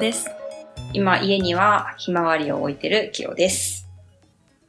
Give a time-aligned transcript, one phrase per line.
[0.00, 0.30] です。
[0.94, 3.86] 今家にはひまわりを置いてるキヨです。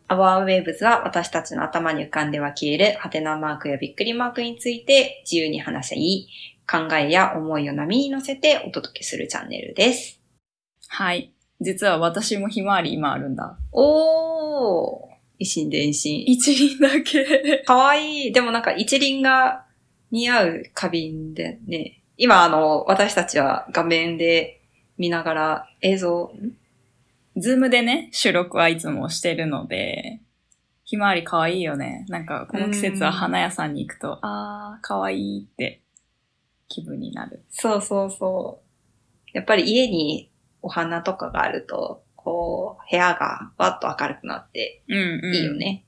[0.09, 6.27] アワーウェーブズは私たちの頭に浮かんでは消えるハテナマークやびっくりマークについて自由に話し
[6.67, 10.19] 合い、考えや思いを波に乗せてお届けするチャンネルです。
[10.89, 11.31] はい。
[11.61, 13.57] 実は私もひまわり今あるんだ。
[13.71, 16.25] おー一心伝心。
[16.27, 17.63] 一輪だけ。
[17.65, 18.31] かわいい。
[18.33, 19.63] でもなんか一輪が
[20.11, 22.01] 似合う花瓶でね。
[22.17, 24.60] 今あの、私たちは画面で
[25.01, 26.51] 見ながら映像、ん
[27.35, 30.21] ズームでね、収録はいつもしてるので、
[30.83, 32.05] ひまわりかわいいよね。
[32.07, 35.81] なんかこの季節は花屋さんに行くと、あー、かわいいって
[36.67, 37.43] 気分になる。
[37.49, 39.29] そうそうそう。
[39.33, 40.29] やっぱり家に
[40.61, 45.35] お花とかがあると、こう、部屋がわっと明るくなってうんうん。
[45.35, 45.53] いいよ。
[45.55, 45.85] ね。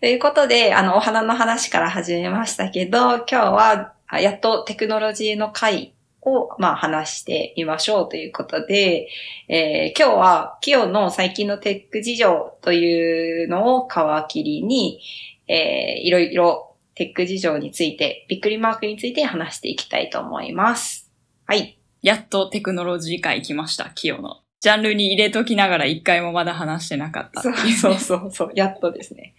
[0.00, 5.95] ということで、あの、お花の話から始めましたけど、今日は、あやっとテクノロジーの回
[6.26, 9.08] を、まあ、話してみましょうということで、
[9.48, 13.92] えー今日は、キヨの最近のテック事情というのを皮
[14.28, 15.00] 切りに、
[15.48, 21.12] えーいろいろテック事情について、びっくりマークについて話していきたいと思います。
[21.46, 21.78] はい。
[22.02, 24.40] やっとテクノロジー界来ました、キヨの。
[24.60, 28.52] ジャンルに入れときながら一回もまだ話してなかったねそうそうそう。
[28.54, 29.34] やっとですね。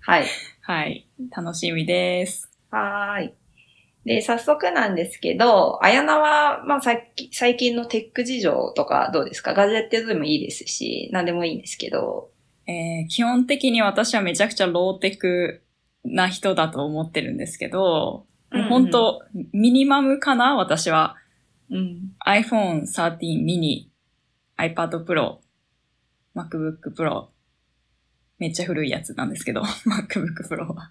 [0.00, 0.26] はい。
[0.60, 1.08] はい。
[1.34, 2.50] 楽しみです。
[2.70, 3.34] はーい。
[4.04, 9.52] で、早速なんですけど、あやなは、まあ、さっき、最近のテック事情とかどうですか？
[9.54, 12.30] ガジェットでもいいですし、何でもいいんですけど。
[12.66, 15.62] えー基本的に私はめちゃくちゃローテク
[16.04, 20.56] な人だと思ってるんですけど、もう本当、ミニマムかな？
[20.56, 21.16] 私は。
[21.70, 22.12] うん。
[22.26, 23.88] iPhone 13 mini、
[24.56, 25.38] iPad Pro、
[26.34, 27.26] MacBook Pro。
[28.38, 30.90] めっちゃ古いやつなんですけど、 MacBook Pro は。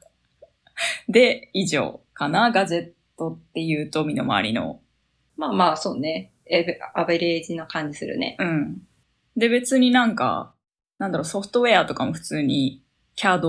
[1.10, 2.52] で、以上かな？
[2.52, 4.80] ガジェットっていうと身の回りの。
[5.36, 6.32] まあまあ、そうね。
[6.94, 8.38] アベレージな感じするね。
[8.40, 8.82] うん。
[9.36, 10.54] で、別になんか、
[10.98, 12.84] なんだろう、ソフトウェアとかも普通に
[13.16, 13.42] CAD、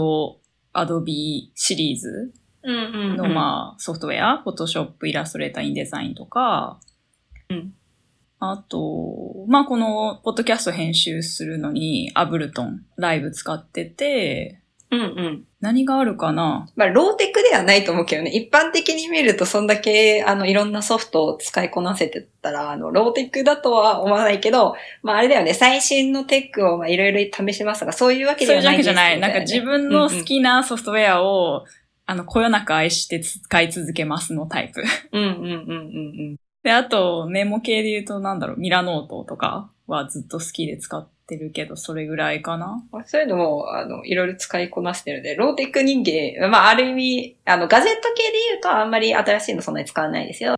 [0.74, 6.80] Adobe シリーズの、まあ、ソフトウェア、Photoshop、Illustrator、InDesign とか、
[7.48, 7.74] うん
[8.40, 15.44] あと、まあ、この、ポッドキャスト編集するのに、アブルトン、ライブ使ってて、うんうん。
[15.60, 16.69] 何があるかな？
[16.76, 18.31] まあ、ローテクではないと思うけどね。
[18.31, 25.53] 一般的に見ると、そんだけ、あの、いろんなソフトを使いこなせてたら、あの、ローテクだとは思わないけど、まあ、あれだよね。
[25.53, 29.21] 最新のテックを、まあ、いろいろ試しますが、そういうわけそういうわではないけじゃない。
[29.21, 31.66] なんか自分の好きなソフトウェアを、
[32.06, 34.82] あの、こよなく愛して使い続けますのタイプ。
[35.12, 35.53] うんうんうんうんう
[36.34, 36.37] ん。
[36.62, 42.82] で、あと、メモ系で言うと、なんだろう、ミラノートとかはずっと好きで使ってるけど、それぐらいかな。
[42.90, 50.56] まあそういうのも、あの、いろいろ使いこなしてるので、ローテック人間、まあ、ある意味、あの、ガジェット系で言うと、あんまり新しいのそんなに使わないですよ。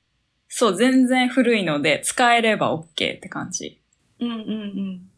[0.49, 2.85] そう、全然古いので、使えれば OK
[3.17, 3.81] って感じ。
[4.21, 5.11] うんうんうん。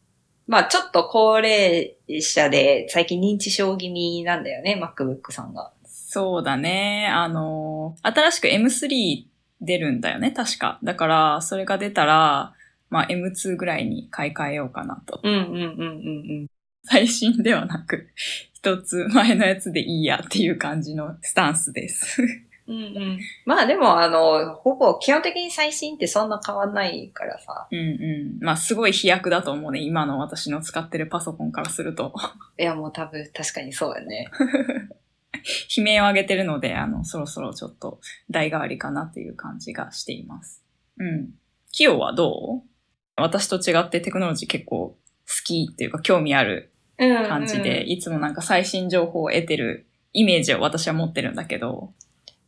[0.46, 5.72] まあ、ちょっと高齢者で、最近認知症気味なんだよね、MacBook さんが。
[5.86, 7.08] そうだね。
[7.10, 9.24] あの、新しく M3
[9.60, 10.78] 出るんだよね、確か。
[10.82, 12.52] だから、それが出たら、
[12.92, 15.18] まあ M2 ぐらいに買い替えようかなと。
[15.24, 16.46] うんうんうんうんうん。
[16.84, 18.08] 最新ではなく、
[18.52, 22.22] 一つ前のやつでいいやっていう感じのスタンスです。
[22.68, 23.20] うんうん。
[23.46, 27.66] まあでも、あの、ほぼ基本的に最新ってそんな変わんないからさ。
[27.70, 28.44] うんうん。
[28.44, 29.80] まあすごい飛躍だと思うね。
[29.80, 32.12] 今の私の使ってるパソコンからすると。
[32.58, 34.28] いや、もう多分確かにそうだね。
[35.76, 38.00] 悲鳴を上げてるので、あの、そろそろちょっと
[38.30, 40.62] 代替わりかなっていう感じがしています。
[40.98, 41.30] うん。
[41.72, 42.71] キヨはどう？
[43.16, 44.96] 私と違ってテクノロジー結構好
[45.44, 51.92] きっていうか興味あるうん、感じで、いつもなんか最新情報を得てるイメージを私は持ってるんだけど。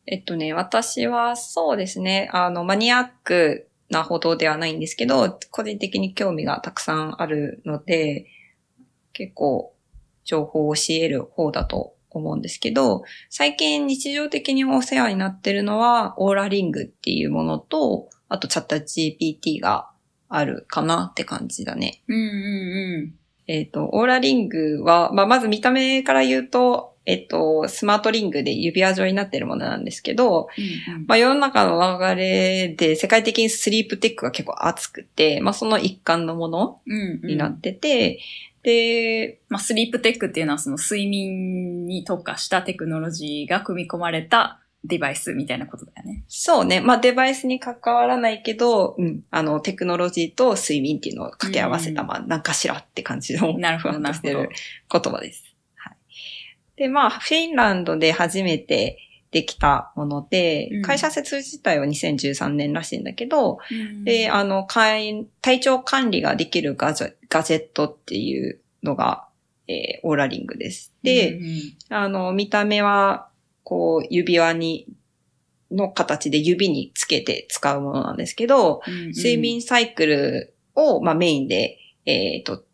[0.07, 8.27] えっとね、私はそうですね、あの、マニアックなほどではないんですけど、個人的に興味がたくさんあるので、
[9.13, 9.75] 結構
[10.25, 19.91] 情報を教える方だと思うんですけど、最近日常的にお世話になってるのは、オーラリングっていうものと、あとチャット GPT が
[20.29, 22.03] あるかなって感じだね。
[22.09, 23.15] うんうん
[23.47, 30.95] えっ、と、オーラリングは、まあ、まず見た目から言うと、えっ、と、スマートリングで指輪状になってるものなんですけど、うん。
[30.95, 38.21] うんまあ、世の中の流れで世界的にスリープテックが結構熱くて、まあ、その一環のものうんうんになってて、
[38.63, 46.25] で、まあ、スリープテックっていうのはその睡眠に特化したテクノロジーが組み込まれたデバイスみたいなことだよね。
[46.29, 54.49] そうね、まあ、デバイスに関わらないけど、うん、あの、テクノロジーと睡眠っていうのを掛け合わせた、うんまあ、なんかしらって感じの、なるほどなるる
[54.91, 55.45] 言葉です。
[55.77, 55.97] はい。
[56.77, 58.99] で、まあ、フィンランドで初めて
[59.35, 69.27] できたもので、うん会社設自体は2013年らしいんだけど、うんで、あの、会体調管理ができるガジェガジェットっていうのが、
[69.67, 70.95] えーオーラリングです。
[71.03, 73.29] で、うんうんあの、見た目は、
[73.65, 74.87] こう、指輪に、
[75.71, 82.65] の形で指につけて使うものなんですけど、うんうん睡眠サイクルを、まあ、メインで、えっ、と、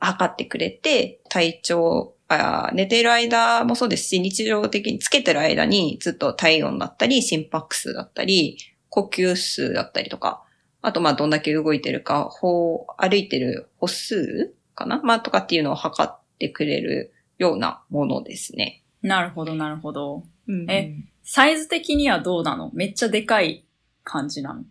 [0.00, 10.42] 測ってくれて、体調あ、寝ている間もそうですし、日常的につけてる間にずっと体温だったり、心拍数だったり、呼吸数だったりとか、
[10.80, 15.00] あと、まあ、どんだけ動いてるか、歩、歩いてる歩数かな？
[15.02, 18.83] まあ、とかっていうのを測ってくれるようなものですね。
[19.08, 20.24] なるほど、なるほど。
[20.48, 22.70] うんえサイズ的にはどうなの？
[22.74, 23.64] めっちゃでかい
[24.02, 24.64] 感じなの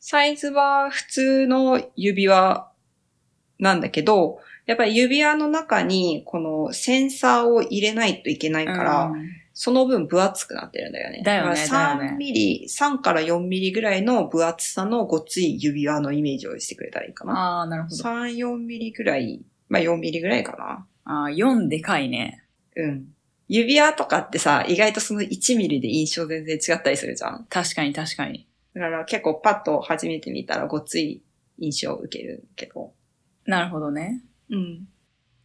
[0.00, 2.70] サイズは普通の指輪
[3.58, 11.22] なんだけど、やっぱり指輪の中にこのセンサーを入れないといけないから、うんその分分厚くなってるんだよね。
[11.24, 17.32] だよねだからだよね3ミリ、3から4ミリぐらいの分厚さのごっつい指輪のイメージをしてくれたらいいかな。
[17.32, 17.96] ああ、なるほど。
[17.96, 19.40] 3、4ミリぐらい、
[19.70, 20.86] まあ4ミリぐらいかな。
[21.06, 22.44] ああ、4でかいね。
[22.76, 23.06] うん。
[23.48, 27.46] 指輪とかってさ、意外とその1ミリで印象全然違ったりするじゃん。
[27.48, 28.48] 確かに確かに。
[28.74, 31.22] だから結構パッと初めて見たらごっつい
[31.58, 32.92] 印象を受けるけど。
[33.46, 34.22] なるほどね。
[34.50, 34.88] うん。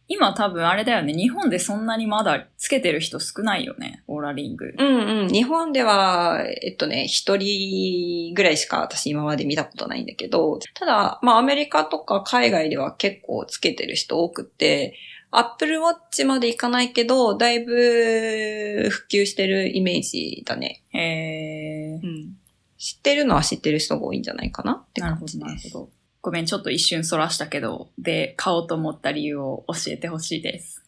[0.08, 1.14] 今多分あれだよね。
[1.14, 4.02] 日本でそんなにまだつけてる人少ないよね。
[4.08, 4.74] オーラリング。
[4.76, 5.28] うんうん。
[5.28, 14.98] 日本では、えっとね、一人ぐらいしか私今まで見たことないんだけど、ただ、まあアメリカとか海外では結構つけてる人多くって、
[15.32, 20.82] Apple Watch までいかないけど、だいぶ普及してるイメージだね。
[20.90, 22.06] へえう。
[22.06, 22.36] ん。
[22.78, 24.72] 知ってるのは知ってる人が多いんじゃないかな？
[24.72, 25.46] ってなるほど、感じです。
[25.46, 25.90] なるほど。
[26.20, 30.84] ごめん、ちょっと一瞬そらしたけど、で、買おうと思った理由を教えてほしいです。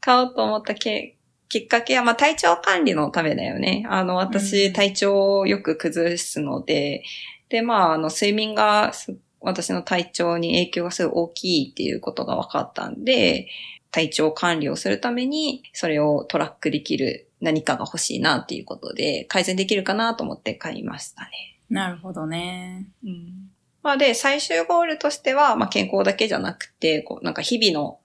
[0.00, 1.16] 買おうと思ったけ
[1.48, 3.84] きっかけは、まあ体調管理のためだよね。
[3.88, 7.02] あの、う私、ん体調をよく崩すので、
[7.48, 13.48] で、まあ、あの、睡眠がす私の体調に影響がすごい大きいっていうことが分かったんで、
[13.90, 21.30] 体調管理をするために、それをトラックできる何かが欲しいなっていうことで、改善できるかなと思って買いましたね。
[21.70, 22.88] なるほどね。
[23.04, 23.50] うん。
[23.82, 28.00] まあで、最終ゴールとしては、まあ健康だけじゃなくて、こう、なんか日々の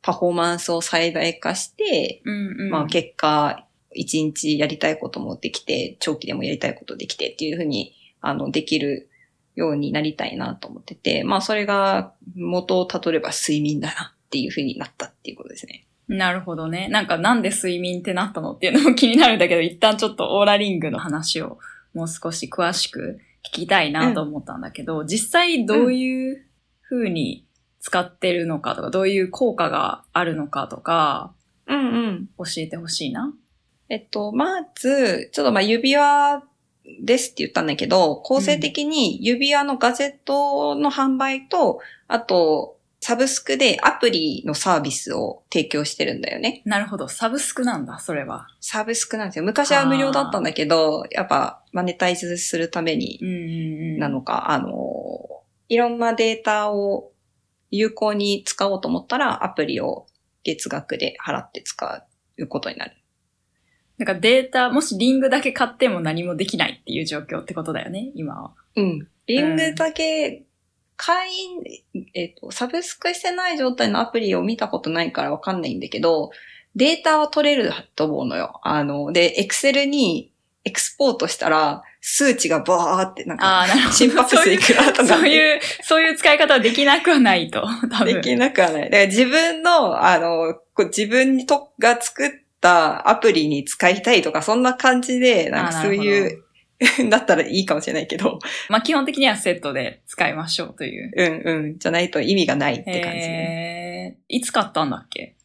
[0.00, 2.70] パフォーマンスを最大化して、うんうん。
[2.70, 9.10] まあ結果、一日やりたいこともできて、長期でもやりたいことできてっていうふうに、あの、できる
[9.54, 15.84] ようになりたいなと思ってて、まあそれが元をたどれば睡眠だなっていうふうになったっていうことですね。
[16.08, 16.88] なるほどね。
[16.88, 21.58] なんかなんで睡眠ってなったのっていうのも気になるんだけど、一旦ちょっとオーラリングの話を
[21.92, 26.46] もう少し詳しく聞きたいなと思ったんだけど、実際どういう
[26.88, 27.44] 風に
[27.80, 31.34] 使ってるのかとか、どういう効果があるのかとか、
[31.66, 31.80] うんう
[32.12, 32.28] ん。
[32.38, 33.34] 教えてほしいな。
[33.90, 36.42] えっと、まず、ちょっとまあ指輪
[37.02, 46.62] ですって言ったんだけど、構成的に指輪のガジェットの販売と、あと、サブスクでアプリのサービスを提供してるんだよね。
[46.64, 47.08] なるほど。
[47.08, 48.46] サブスクなんだ、それは。
[48.60, 49.44] サブスクなんですよ。
[49.44, 53.18] 昔は無料だったんだけど、やっぱマネタイズするために。
[53.98, 54.70] なのか、あの、
[55.68, 57.10] いろんなデータを
[57.72, 60.06] 有効に使おうと思ったら、アプリを
[60.44, 62.06] 月額で払って使
[62.38, 62.92] うことになる。
[63.98, 68.52] なんかデータ、もしリングだけ買っても何もできないっていう状況ってことだよね、今は。
[68.76, 69.08] うん。
[69.26, 70.44] リングだけ、
[70.96, 76.30] 会員、えっ、と、サブスクしてない状態のアプリを見たことないからわかんないんだけど、
[76.74, 78.60] データは取れると思うのよ。
[78.62, 80.32] あの、で、エクセルに
[80.64, 83.94] エクスポートしたら、数値がバーって、なんか、ああ、なるほど。
[83.94, 87.66] 心拍数いくらとか、そういう、そういう使い方はできなくはないと。
[88.04, 88.82] できなくはない。
[88.84, 92.30] だから自分の、あの、こう自分にとが作っ
[92.60, 96.41] たアプリに使いたいとか、そんな感じで、なんかあそういう、
[97.10, 101.12] だったらいいかもしれないけど、まあ基本的にはセットで使いましょうという。
[101.16, 104.16] うんうん、じゃないと意味がないって感じね。
[104.28, 105.36] えー、いつ買ったんだっけ？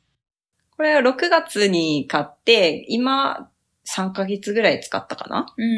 [0.75, 3.49] これは6月に買って、今、
[3.87, 5.45] 3ヶ月ぐらい使ったかな？
[5.57, 5.71] うんうん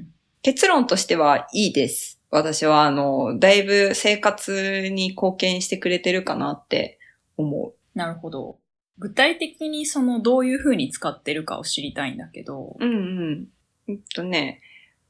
[0.00, 0.06] う
[0.42, 2.20] 結論としてはいいです。
[2.30, 6.98] 私は、あの、だいぶ生活に貢献してくれてるかなって
[7.36, 7.70] 思う。
[7.70, 7.98] ん。
[7.98, 8.58] なるほど。
[8.98, 12.76] 具体的にそのどういう風に使ってるかを知りたいんだけど。
[12.78, 13.48] うんうん。
[13.88, 14.60] うんとね、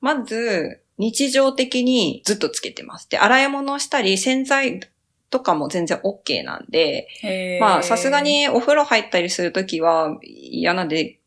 [0.04, 3.08] まず、日常的にずっとつけてます。
[3.08, 4.80] で、洗い物をしたり、洗剤
[5.30, 7.08] とかも全然 OK なんで、
[7.58, 8.20] まあ、さすが。
[8.20, 11.20] にお風呂入ったりするときは嫌なんで、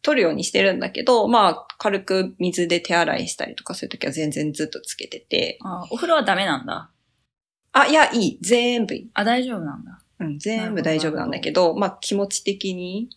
[0.00, 6.90] 取るようにしてるんだけど、まあ、軽く水で手洗いしたりとかするときは全然ずっとつけてて、あ、お風呂はダメなんだ。
[7.72, 8.38] あ、いや、いい。
[8.40, 9.10] 全部いい。
[9.12, 10.00] あ、大丈夫なんだ。
[10.20, 13.10] うん、全部大丈夫なんだけど、まあ、気持ち的に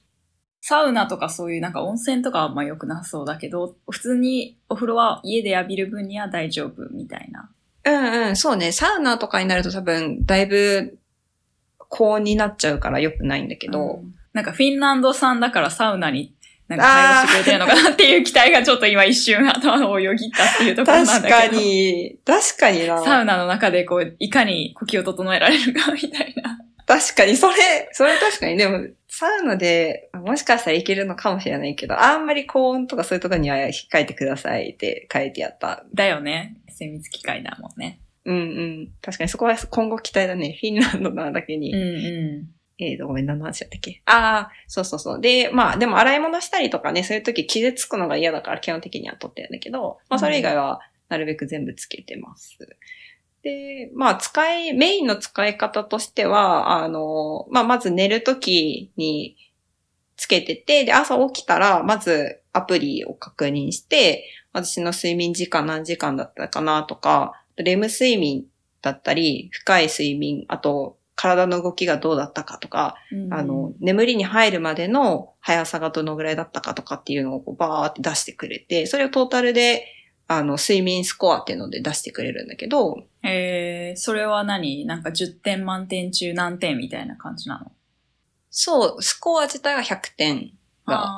[0.62, 7.50] サウナとかそういうなんか温泉とかはあんま良くなさそうだけど、普通にお風呂は家で浴びる分には大丈夫みたいな。
[7.86, 8.72] うんうん、そうね。
[8.72, 10.98] サウナとかになると多分、だいぶ
[11.78, 16.36] 高温になっちゃうから良くないんだけど、うんなんかフィンランド産だからサウナに
[16.68, 21.36] なんか対応してくれてるのかなっていう期待がちょっと今一瞬頭をよぎったっていうところなんだけど。
[21.36, 23.04] 確かに、確かにな。
[23.04, 26.60] サウナの中でこう、いかに呼吸を整えられるかみたいな。
[26.86, 28.58] 確かに、それ、それ確かに。
[28.58, 28.86] でも、
[29.20, 35.86] サウナで、もしかしたらいけるのかもしれないけど、あんまり高温とかそういうところには控えてくださいって書いてあった。
[35.92, 36.58] だよね。
[36.70, 38.00] 精密機械だもんね。
[38.26, 38.90] うんうん。
[39.02, 40.56] 確かにそこは今後期待だね。
[40.62, 41.74] フィンランドなだけに。
[41.74, 42.48] うんう
[42.80, 44.04] えーと、ごめん、何の話だったっけ？
[44.06, 45.20] ああ、そうそうそう。
[45.20, 52.60] で、まあ、でも洗い物したりとかね、そういう時傷つくのが嫌だから基本的には取ってるんだけど、まあ、それ以外はなるべく全部つけてます。
[53.48, 59.38] で、まあ、使い、メインの使い方としては、あの、まあ、まず寝る時に
[60.18, 68.44] つけてて、で、朝起きたら、まずアプリを確認して、私の睡眠時間何時間だったかなとか、レム睡眠
[68.82, 73.34] だったり、深い睡眠、あと、体の動きがどうだったかとか、ん。
[73.34, 79.86] あの、眠りに入るまでの速さがどのぐらいだったかとかっていうのをこうバーって出してくれて、それをトータルで、
[80.28, 84.86] あの、睡眠スコアっていうので出してくれるんだけど、えー、それは何？
[84.86, 87.72] なんか10点満点中何点みたいな感じなの？
[88.50, 90.52] そう、スコア自体は100点
[90.86, 91.10] が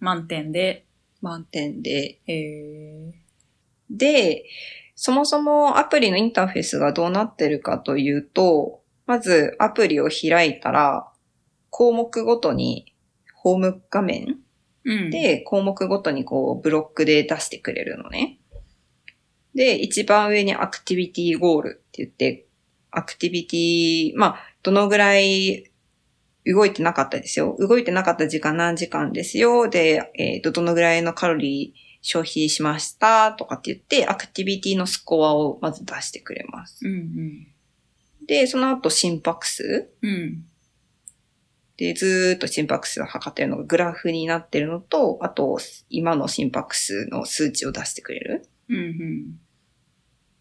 [0.00, 0.84] 満点で、
[1.20, 3.14] 満点で、え
[3.90, 4.44] で、
[4.94, 11.08] そもそもアプリのインターフェースがどうなってるかというと、まずアプリを開いたら、
[11.70, 12.94] 項目ごとに
[13.34, 14.38] ホーム画面
[15.10, 18.38] で、項目ごとにこう、ブロックで出してくれるのね。
[19.54, 22.46] で、一番上にアクティビティゴールって言って、
[22.90, 25.70] アクティビティ、まあ、どのぐらい
[26.46, 27.56] 動いてなかったですよ。
[27.58, 29.68] 動いてなかった時間何時間ですよ。
[29.68, 36.86] で、えっ、と、どのぐらいのカロリー消費しましたとかって言って、アクティビティのスコアをまず出してくれます。
[36.86, 37.48] うん
[38.28, 40.44] で、その後心拍数うん。
[41.78, 41.84] うん。
[41.84, 45.58] で、ずーっと心拍数を測ってるのがグラフになってるのと、あと、
[45.88, 48.48] 今の心拍数の数値を出してくれる。
[48.68, 49.40] うんうん。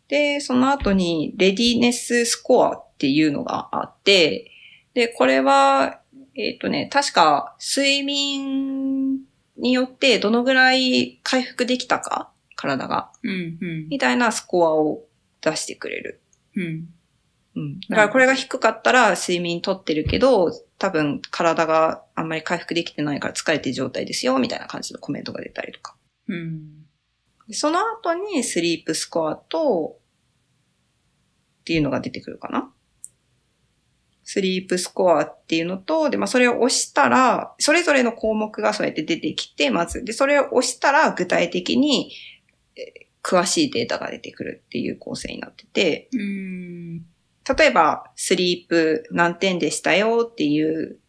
[0.08, 4.52] で、その後に、レディネススコアっていうのがあって、
[4.94, 6.02] で、これは、
[6.36, 9.20] えっ、とね、確か、睡眠
[9.58, 13.88] によってどのぐらい回復できたか、体が、うんうん。
[13.90, 15.04] みたいなスコアを
[15.42, 16.22] 出してくれる。
[16.56, 16.90] うん。
[17.58, 17.80] うん。
[17.90, 25.96] だからこれが低かったら睡眠取ってるけど、多分体があんまり回復できてないから疲れてる状態ですよ、みたいな感じのコメントが出たりとか。
[26.28, 26.84] うん。
[27.48, 29.98] でその後にスリープスコアと、
[31.62, 32.72] っていうのが出てくるかな。
[34.24, 42.12] スリープスコアっていうのと、で、まあ、それを押したら、それぞれの項目がそうやって出てきて、まず、で、それを押したら具体的に、
[42.76, 46.20] えー詳しいデータが出てくるっていう構成になってて、うん。
[47.56, 51.00] 例えば、スリープ何点でしたよっていう、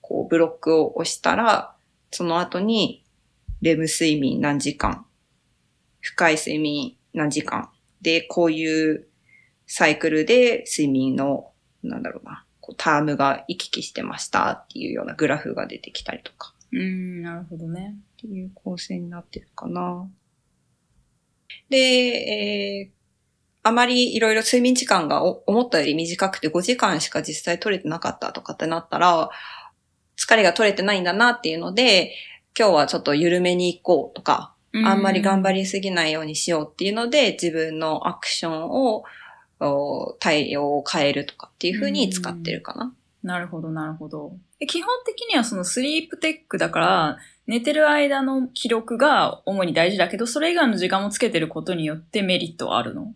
[0.00, 1.76] こう、ブロックを押したら、
[2.10, 3.04] その後に、
[3.60, 5.04] レム睡眠何時間、
[6.00, 9.08] 深い睡眠何時間、で、こういう
[9.66, 17.94] サイクルで睡眠の、なんだろうな、こうタームが行き来してましたっていうようなグラフが出てきたりとか、うん、なるほどね。
[18.16, 20.08] っていう構成になってるかな。
[21.68, 22.93] で、えー
[23.66, 29.30] あまりいろいろ睡眠時間がお思ったより短くて5時間しか実際取れてなかったとかってなったら、
[30.18, 32.14] 疲れが取れてないんだなっていうので、
[32.56, 34.54] 今日はちょっと緩めに行こうとか、
[34.84, 35.60] あんまり頑張り。
[35.60, 39.04] りすぎないようにしようっていうので、自分のアクションを、
[39.60, 42.92] お対応を変えるとかっていう風に使ってるかな。
[43.22, 44.36] なるほど、なるほど。
[44.60, 53.14] え基本的にはそのスリープテックだから、寝てる間の記録が主に大事だけど、それ以外の時間もつけてることによってメリットはあるの？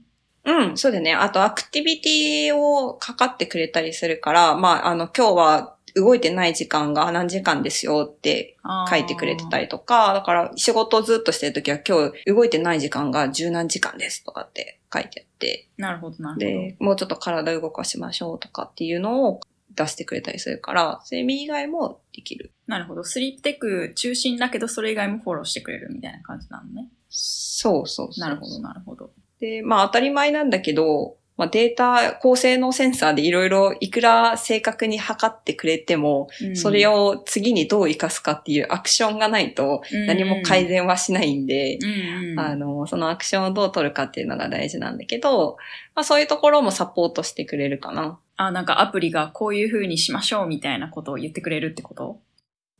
[0.49, 1.13] うん、そうだね。
[1.15, 8.57] あと、アクティビティをかかってくれたりするから、まあ、あの、今日は動いてない時間が何時間ですよって
[8.89, 9.59] 書いてくれてたり。
[9.59, 16.47] りとか、だから仕事をずっとしてるときは今日動いてない時間が十何時間ですとかって書いてあって、なるほど、なるほど。
[16.47, 19.41] で、もうちょっと体動かしましょうとかっていうのを
[19.75, 22.53] 出してくれたりするから、睡眠以外もできる。
[22.67, 23.05] なるほど。
[23.05, 26.89] スリープテック中心だけど、それ以外もフォローしてくれるみたいな感じなのね。
[27.11, 28.21] そうそうそう。
[28.21, 29.11] なるほど、なるほど。
[29.41, 42.41] で、まあ当たり前なんだけど、まあデータ、高性能センサーでいろいろいくら正確に測ってくれても、うんそれを次にどう活かすかっていうアクションがないと何も改善はしないんで、うんうん。
[42.41, 45.57] あの、そのアクションをどう取るかっていうのが大事なんだけど、
[45.95, 48.19] まあそういうところもサポートしてくれるかな。
[48.37, 52.21] あ、なんかアプリがこういう風にしましょうみたいなことを言ってくれるってこと？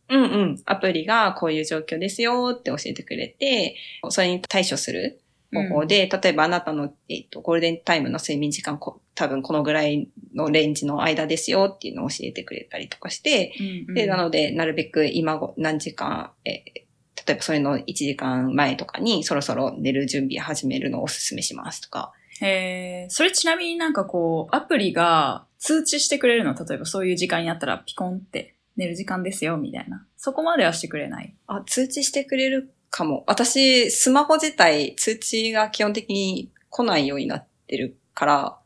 [0.09, 0.63] うんうん。
[0.65, 3.77] アプリがこういう状況ですよって教えてくれて、
[4.09, 5.21] それに対処する
[5.53, 13.55] 方法で、例えばあなたの、えっと、ゴールデンタイムの睡眠時間こ、多分このぐらいのレンジの間ですよっていうのを教えてくれたりとかして、
[13.89, 16.89] うんで、なので、なるべく今ご何時間、えー
[17.27, 22.13] 例えばそれの1時間前とかにそろそろ寝る準備始めるのをお勧めしますとか。
[22.41, 26.55] へえ、それちなみになんかこう、アプリが通知してくれるの？
[26.55, 30.07] 例えばそういう時間になったらピコンって寝る時間ですよ、みたいな。
[30.17, 31.35] そこまではしてくれない？
[31.49, 33.25] あ、通知してくれるかも。
[33.27, 38.59] 私、スマホ自体通知が基本的に来ないようになってるから、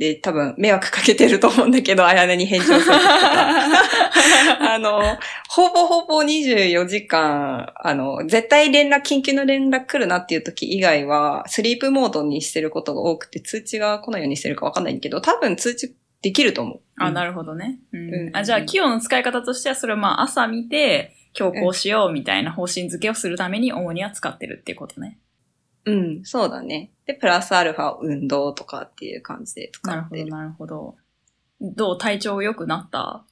[0.00, 4.72] で、多分迷惑かけてると思うんだけど、あやねに返事をする時とか。
[4.72, 5.02] あの、
[5.50, 16.80] ほぼほぼ24時間、あの、絶対連絡、緊急の連絡来るなっていう時以外は、スリープモードにしてることが多くて、通知が来ないようにしてるかわかんないけど、多分通知できると思う。
[16.96, 17.78] あ、なるるほどね。
[17.92, 25.18] うんうんあじゃあ、企業の使い方としては、それをまあ朝見て、今日こうしようみたいな方針付けをするために主には使ってるっていうことね。
[25.86, 26.90] うん、そうだね。
[27.06, 30.30] で、プラスアルファ運動とかっていう感じで使なるほど、ってる。
[30.30, 30.96] なるほど。
[31.60, 33.24] どう体調良くなった？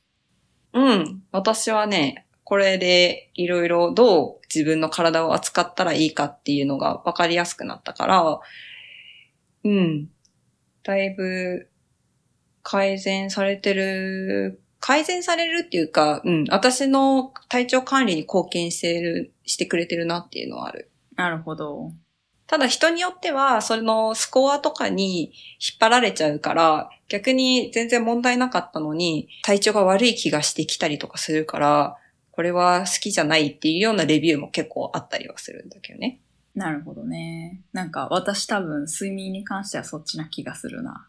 [0.73, 1.23] うん。
[1.33, 8.41] 私はね、これでいろいろどう自分の体を扱ったらいいかっていうのが分かりやすくなったから、
[9.65, 10.09] うん。
[10.83, 11.69] だいぶ
[12.63, 16.45] 改善されてる、改善されるっていうか、うん。
[16.51, 20.91] 私の体調管理に貢献してる、してくれてるなっていうのはある。
[21.17, 21.93] なるほど。
[22.47, 31.97] ただ人によっては、そのスコアとかに引っ張られちゃうから、逆に全然問題なかったのに、体調が悪い気がしてきたりとかするから、
[32.31, 36.21] これは好きじゃないっていうようなレビューも結構あったりはするんだけどね。
[36.55, 37.61] なるほどね。
[37.73, 41.07] なんか私多分睡眠に関してはそっちな気がするな。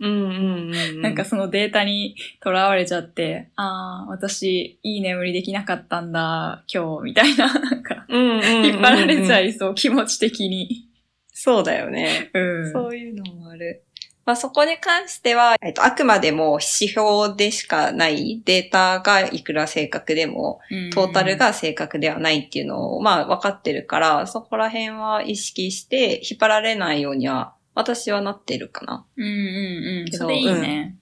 [0.00, 0.30] うんうんう
[0.70, 1.02] ん、うん。
[1.02, 10.88] なんかそのデータにとらわれちゃって、ああ、私いい眠りできなかったんだ、今日、みたいな、なんか、引っ張られちゃいそう、気持ち的に。
[11.32, 12.30] そうだよね。
[12.32, 12.72] うん。
[12.72, 13.84] そういうのもある。
[14.26, 29.04] まあそこに関しては、えっと、あくまでも指標でしかないデータがいくら正確でも、うんトータル、が正確ではないっていうのを、まあ分かってるから、そこら辺は意識して引っ張られないようには、私はなってるかな。
[29.16, 29.30] うんうん
[30.02, 30.12] うん。
[30.12, 30.96] それいいね。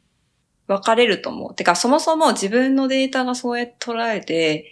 [0.67, 1.55] 分かれると思う。
[1.55, 4.71] てか、そもそも自分のデータがそうやって捉えて、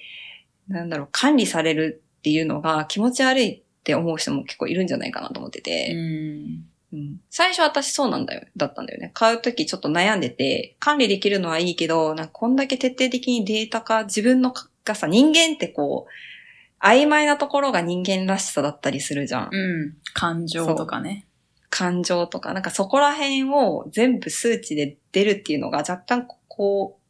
[0.68, 5.92] なんだろう、管理されるっていうのが気持ち悪いって思う人も結構いるんじゃないかなと思ってうて。
[5.94, 6.66] ん。
[6.92, 9.12] うん最初私そうなんだよ、だったんだよね。
[9.14, 19.48] 買うときちょっと悩んでて、管理できるのはいいけど、なんかこんだけ徹底的にデータ化、自分のかがさ、人間ってこう、曖昧なところが人間らしさだったりするじゃん。
[19.52, 19.96] うん。
[20.14, 21.26] 感情とかね。
[21.70, 27.00] 感情とか、なんかそこら辺を全部数値で出るっていうのが若干こう、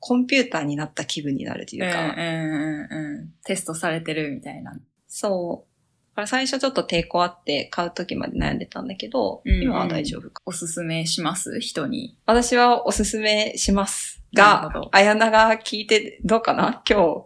[0.00, 3.34] コンピューターになった気分になるというか、うんうんうんうん。
[3.44, 4.76] テストされてるみたいな。
[5.08, 5.72] そう。
[6.12, 10.42] だから最初ちょっと抵抗あって買うときまで悩んでたんだけど、うんうん今は大丈夫か。
[10.46, 11.60] おすすめします？
[11.60, 12.16] 人に。
[12.24, 16.82] 私はおすすめしますがあやなが聞いてどうかな？
[16.88, 17.24] 今日、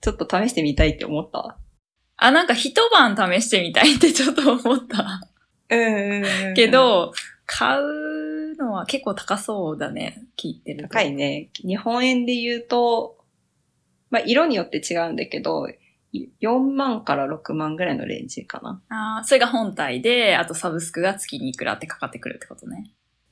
[0.00, 1.58] ちょっと試してみたいって思った？
[2.16, 5.20] あ、なんか一晩試してみたいってちょっと思った。
[5.70, 7.12] うんうんうんけ、ど、
[7.46, 10.22] 買うのは結構高そうだね。
[10.36, 10.88] 聞いてると。
[10.88, 11.50] 高いね。
[11.54, 13.18] 日本円で言うと、
[14.10, 15.68] まあ、色によって違うんだけど、
[16.40, 18.82] 4万から6万ぐらいのレンジかな。
[18.88, 22.90] ああ、それが本体で、あとサブスクが月にいくらってかかってくるってことね。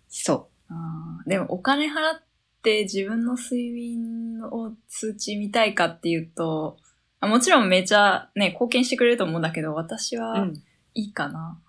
[0.09, 2.23] そあーでもお金払っ
[2.63, 6.77] て自分の睡眠を数値見たいかっていうと、
[7.21, 10.21] あもちろんめちゃね、貢献してくれると思うんだけど、私う。
[10.21, 10.55] うはん。
[10.95, 11.61] いいかな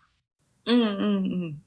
[0.66, 0.90] うんうんう
[1.50, 1.62] ん。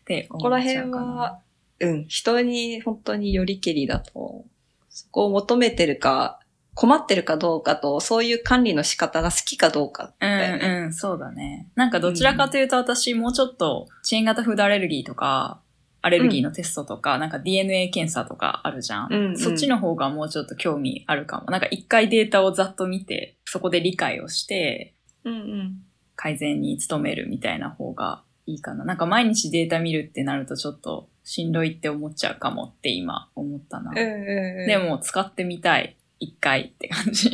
[0.00, 1.12] ってここら辺思っちゃうかな。
[1.12, 1.38] は、
[1.80, 4.44] うん、人に本当によりけりだと、
[4.88, 6.40] そこを求めてるか、
[6.74, 10.26] 困ってるかどうかと、そういう管理の仕方が好きかどうかう。
[10.26, 11.68] んうん、そうだね。
[11.74, 15.60] なんかどちらかというと私もうちょっと、チェーン型フードアレルギーとか、
[16.02, 21.50] アレルギーのテストとか、なんか DNA 検査とかあるじゃん,、うんうんそっちの方がもうちょっと興味あるかも。
[21.50, 24.94] なんか一回データをざっと見て、そこで理解をして、
[25.24, 25.82] うんうん。
[26.14, 28.84] 改善に努めるみたいな方がいいかな。
[28.84, 33.90] なんか毎日データ見るってなるとちょっとしんどいって思っちゃうかもって今思ったな。
[33.90, 34.66] うんうんうん。
[34.66, 35.96] で、も使ってみたい。
[36.18, 37.30] 一回って感じ。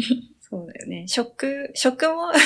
[0.53, 1.09] そうだよね。
[1.09, 2.43] 食、食も、 だか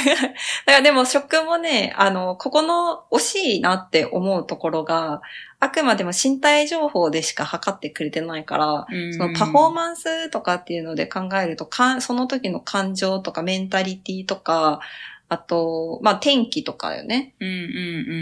[0.66, 5.22] らでも食もね、あの、ここの惜しいなって思うところが、
[5.58, 14.80] あくまでも身体情報でしか測ってくれてないから、そのパフォーマンスとかっていうので考えると、かんその時の感情とかメンタリティとか、
[15.28, 17.34] あと、まあ天気とかよね。
[17.40, 17.50] うんう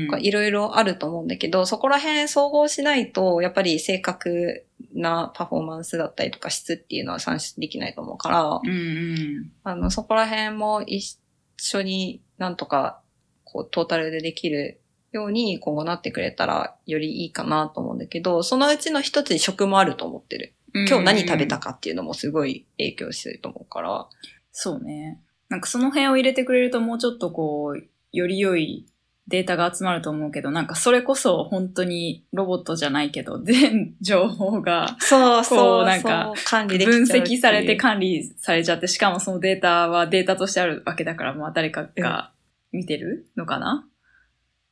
[0.09, 0.23] んうん。
[0.23, 4.64] いろいろあると思うんだけど、そこら辺総合しないと、やっぱり正確
[4.95, 9.53] なパフォーマンスだったりとか質っていうのは算出できないと思うから、うんうん。
[9.64, 11.19] あの、そこら辺も一
[11.59, 13.01] 緒になんとか、
[13.45, 14.81] こう、トータルでできる
[15.12, 20.55] ように今後なってくれたらよりいいかなと思うんだけど、そのうちの一つに食もあると思ってる。
[20.75, 24.09] 今日何食べたかかっていうのもすごい影響してると思うから。
[24.51, 25.21] そうね。
[25.55, 28.87] なんかその辺を入れてくれるともうちょっとこう、より良い
[29.29, 42.33] データが集まると思うけど、なんかそれこそ本当にロボットじゃないけど、 全情報がそうそうそう、なんか管理で分析されて管理されちゃって、しかもそのデータはデータとしてあるわけだから、まあ誰かが
[42.73, 43.87] 見てるのかな？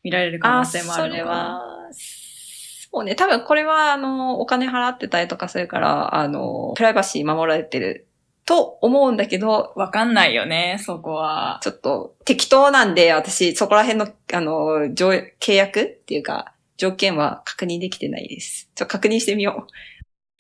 [0.03, 1.25] 見られる可能性もあるのかな？
[1.25, 8.09] それは、そうね、多分これは、あの、お金払ってたりとかするから、あの、プライバシー守られてる
[8.45, 11.61] と思うんだけど、わかんないよね、そこは。
[11.63, 18.69] ちょっと適当なんで、私、そこら辺の、あの、条契約っていうか、条件は確認できてないです。
[18.75, 19.73] ちょ、確認してみよう。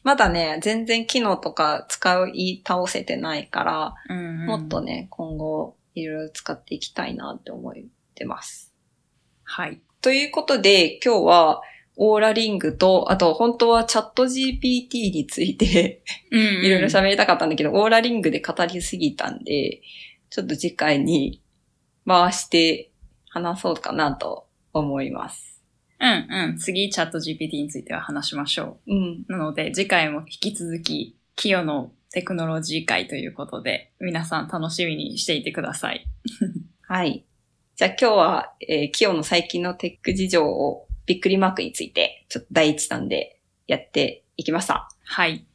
[0.02, 7.74] まだね、全然機能とか使い倒せてないから、うんうんもっとね、今後、いろいろ使っていきたいなって思っ
[8.14, 8.74] てます。
[9.44, 9.80] はい。
[10.00, 11.62] ということで、今日は、
[11.96, 19.83] オーラリングと、あと、本当はチャット GPT について、うんいろいろ喋りたかったんだけど、オーラリングで語りすぎたんで、
[20.31, 21.42] ちょっと次回に
[22.07, 22.90] 回して
[23.28, 25.62] 話そうかなと思います。
[26.00, 26.59] うんうん。
[26.59, 29.24] 次、チャット GPT については話しましょうん。
[29.28, 29.33] う。
[29.33, 36.07] なので、次回も引き続き、キヨのテクノロジー会ということで、皆さん楽しみにしていてください。
[36.83, 37.24] はい。
[37.76, 44.88] じゃあ今日は、えー、キヨの最近のテック事情をびっくりマークについて、ちょっと第一弾でやっていきました。
[45.04, 45.46] はい。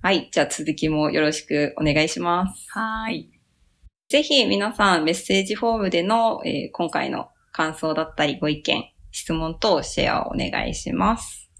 [0.00, 0.28] はい。
[0.32, 2.66] じゃあ続きもよろしくお願いします。
[2.70, 3.30] はーい。
[4.08, 11.50] ぜひ皆さんメッセージフォームでの、えー今回の感想だったりご意見、質問等シェアをお願いします。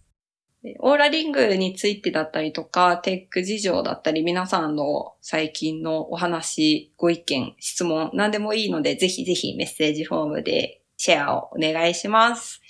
[0.63, 12.62] でオーラリングについてだったりとか、テック事情だったり、皆さんの最近のお話、ご意見、質問、何でもいいので、ぜひぜひメッセージフォームでシェアをお願いします。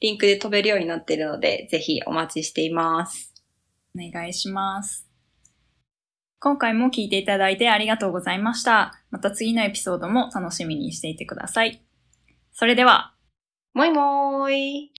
[0.00, 3.32] リンクで飛べるようになっているので、ぜひお待ちしています。
[3.94, 5.08] お願いします。
[6.38, 8.92] 今回も聞いていただいてありがとうございました。
[9.10, 11.82] また次のエピソードも楽しみにしていてください。
[12.52, 13.14] それでは、
[13.72, 14.95] もいもーい。